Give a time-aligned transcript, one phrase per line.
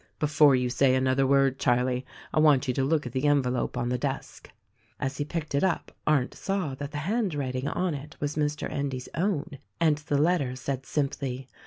[0.17, 3.89] "Before you say another word, Charlie, I want you to look at the envelope on
[3.89, 4.49] the desk."
[4.99, 8.67] As he picked it up Arndt saw that the handwriting on it was Mr.
[8.67, 11.47] Endy's own, and the letter said simply.